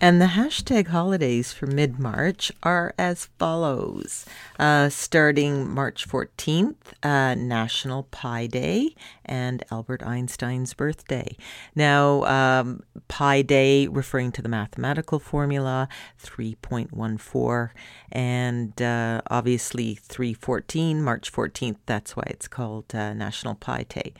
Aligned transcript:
And 0.00 0.20
the 0.20 0.26
hashtag 0.26 0.88
holidays 0.88 1.52
for 1.52 1.66
mid 1.66 1.98
March 1.98 2.52
are 2.62 2.92
as 2.98 3.26
follows. 3.38 4.26
Uh, 4.58 4.88
starting 4.88 5.70
March 5.70 6.06
14th, 6.08 6.74
uh, 7.02 7.34
National 7.34 8.02
Pi 8.04 8.46
Day 8.46 8.94
and 9.24 9.64
Albert 9.70 10.02
Einstein's 10.02 10.74
birthday. 10.74 11.36
Now, 11.74 12.24
um, 12.24 12.82
Pi 13.08 13.42
Day 13.42 13.86
referring 13.86 14.32
to 14.32 14.42
the 14.42 14.48
mathematical 14.48 15.18
formula 15.18 15.88
3.14, 16.22 17.70
and 18.12 18.82
uh, 18.82 19.22
obviously 19.30 19.94
314, 19.94 21.02
March 21.02 21.32
14th, 21.32 21.76
that's 21.86 22.16
why 22.16 22.24
it's 22.26 22.48
called 22.48 22.94
uh, 22.94 23.14
National 23.14 23.54
Pi 23.54 23.84
Day. 23.88 24.12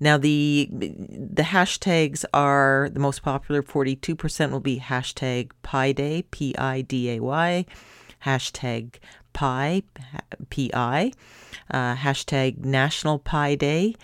Now, 0.00 0.18
the, 0.18 0.68
the 0.72 1.42
hashtags 1.42 2.24
are 2.32 2.88
the 2.92 2.98
most 2.98 3.22
popular 3.22 3.62
42% 3.62 4.50
will 4.50 4.60
be 4.60 4.80
hashtag 4.80 5.25
hashtag 5.26 5.50
Pi 5.62 5.92
Day, 5.92 6.24
P 6.30 6.54
I 6.56 6.80
D 6.82 7.10
A 7.10 7.20
Y, 7.20 7.66
hashtag 8.24 8.96
Pi, 9.32 9.82
P 10.50 10.70
I, 10.72 11.12
uh, 11.70 11.96
hashtag 11.96 12.64
National 12.64 13.18
Pi 13.18 13.54
Day. 13.54 13.94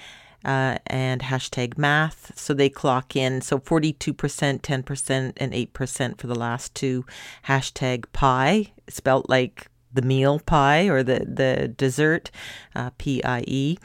Uh, 0.44 0.76
and 0.88 1.20
hashtag 1.20 1.78
math. 1.78 2.32
So 2.34 2.52
they 2.52 2.68
clock 2.68 3.14
in. 3.14 3.42
So 3.42 3.60
42%, 3.60 4.12
10%, 4.12 5.32
and 5.36 5.52
8% 5.52 6.18
for 6.20 6.26
the 6.26 6.34
last 6.34 6.74
two. 6.74 7.06
Hashtag 7.46 8.06
pie, 8.12 8.72
spelt 8.88 9.30
like 9.30 9.68
the 9.94 10.02
meal 10.02 10.40
pie 10.40 10.88
or 10.88 11.04
the, 11.04 11.20
the 11.20 11.68
dessert, 11.68 12.32
uh, 12.74 12.90
P 12.98 13.22
I 13.22 13.44
E 13.46 13.78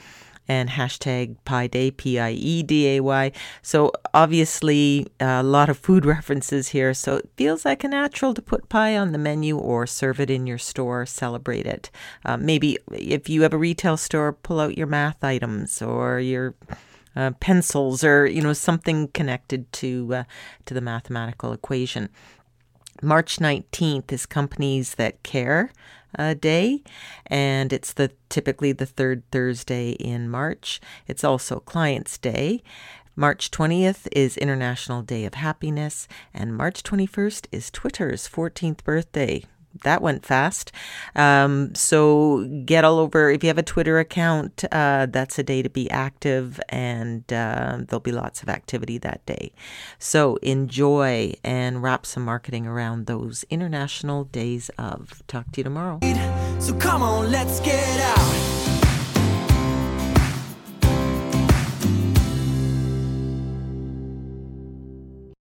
and 0.48 0.70
hashtag 0.70 1.36
Pie 1.46 1.68
Day, 1.68 1.92
P 1.92 2.20
I 2.20 2.32
E 2.32 2.64
D 2.64 2.98
A 2.98 3.00
Y. 3.02 3.32
So 3.62 3.92
obviously, 4.14 5.08
a 5.20 5.44
lot 5.44 5.70
of 5.70 5.78
food 5.78 6.06
references 6.16 6.70
here. 6.70 6.94
So 6.94 7.18
it 7.18 7.30
feels 7.36 7.66
like 7.66 7.84
a 7.84 7.88
natural 7.88 8.34
to 8.34 8.42
put 8.42 8.70
pie 8.70 8.98
on 8.98 9.12
the 9.12 9.18
menu 9.18 9.58
or 9.58 9.86
serve 9.88 10.20
it 10.20 10.30
in 10.30 10.48
your 10.48 10.58
store, 10.58 11.06
celebrate 11.06 11.66
it. 11.66 11.90
Uh, 12.26 12.38
maybe 12.38 12.78
if 12.92 13.30
you 13.30 13.42
have 13.44 13.54
a 13.54 13.58
retail 13.58 13.98
store, 13.98 14.34
pull 14.34 14.60
out 14.60 14.78
your 14.78 14.88
math 14.88 15.24
items 15.24 15.82
or 15.82 16.20
your 16.20 16.56
uh, 17.16 17.32
pencils 17.40 18.04
or 18.04 18.28
you 18.28 18.42
know 18.42 18.54
something 18.54 19.08
connected 19.10 19.72
to 19.74 20.14
uh, 20.14 20.24
to 20.66 20.74
the 20.74 20.82
mathematical 20.82 21.52
equation. 21.52 22.10
March 23.02 23.38
19th 23.38 24.12
is 24.12 24.26
Companies 24.26 24.96
That 24.96 25.22
Care 25.24 25.72
uh, 26.18 26.34
Day, 26.34 26.84
and 27.26 27.72
it's 27.72 27.94
the 27.94 28.12
typically 28.30 28.72
the 28.72 28.86
third 28.86 29.24
Thursday 29.32 29.92
in 29.92 30.30
March. 30.30 30.82
It's 31.08 31.24
also 31.24 31.60
Clients 31.60 32.18
Day. 32.18 32.64
March 33.16 33.50
20th 33.52 34.08
is 34.12 34.38
International 34.38 35.02
Day 35.02 35.26
of 35.26 35.34
Happiness, 35.36 36.08
and 36.34 36.56
March 36.56 36.84
21st 36.84 37.48
is 37.52 37.72
Twitter's 37.72 38.28
14th 38.28 38.84
birthday 38.84 39.44
that 39.84 40.02
went 40.02 40.26
fast. 40.26 40.72
Um, 41.16 41.74
so 41.76 42.46
get 42.66 42.84
all 42.84 43.00
over. 43.00 43.30
If 43.30 43.44
you 43.44 43.48
have 43.48 43.58
a 43.58 43.64
Twitter 43.64 44.00
account, 44.00 44.64
uh, 44.72 45.08
that's 45.10 45.38
a 45.40 45.44
day 45.44 45.62
to 45.62 45.70
be 45.70 45.90
active, 45.90 46.60
and 46.70 47.22
uh, 47.32 47.80
there'll 47.88 48.00
be 48.00 48.12
lots 48.12 48.42
of 48.42 48.50
activity 48.50 48.98
that 49.00 49.26
day. 49.26 49.52
So 50.00 50.38
enjoy 50.38 51.34
and 51.44 51.82
wrap 51.82 52.06
some 52.06 52.24
marketing 52.24 52.68
around 52.68 53.06
those 53.08 53.46
international 53.50 54.26
days 54.26 54.70
of. 54.78 55.22
Talk 55.28 55.52
to 55.54 55.60
you 55.60 55.64
tomorrow. 55.64 56.00
So 56.60 56.74
come 56.76 57.02
on, 57.02 57.32
let's 57.32 57.60
get 57.60 58.00
out. 58.00 58.37